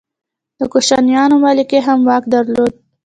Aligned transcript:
د 0.59 0.61
کوشانیانو 0.73 1.35
ملکې 1.45 1.79
هم 1.87 1.99
واک 2.07 2.23
درلود 2.33 2.73